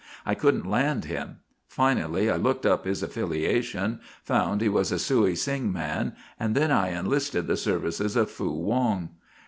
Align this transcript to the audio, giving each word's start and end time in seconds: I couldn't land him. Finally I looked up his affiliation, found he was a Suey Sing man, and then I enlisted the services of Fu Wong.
I 0.25 0.33
couldn't 0.33 0.65
land 0.65 1.05
him. 1.05 1.41
Finally 1.67 2.27
I 2.31 2.35
looked 2.35 2.65
up 2.65 2.85
his 2.85 3.03
affiliation, 3.03 3.99
found 4.23 4.61
he 4.61 4.67
was 4.67 4.91
a 4.91 4.97
Suey 4.97 5.35
Sing 5.35 5.71
man, 5.71 6.15
and 6.39 6.55
then 6.55 6.71
I 6.71 6.89
enlisted 6.89 7.45
the 7.45 7.55
services 7.55 8.15
of 8.15 8.31
Fu 8.31 8.49
Wong. 8.51 9.09